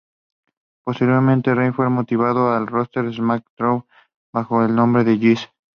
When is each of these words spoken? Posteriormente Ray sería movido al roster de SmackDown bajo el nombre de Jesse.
Posteriormente 0.83 1.53
Ray 1.53 1.71
sería 1.71 1.89
movido 1.89 2.51
al 2.51 2.65
roster 2.65 3.05
de 3.05 3.13
SmackDown 3.13 3.85
bajo 4.33 4.63
el 4.65 4.73
nombre 4.73 5.03
de 5.03 5.19
Jesse. 5.19 5.47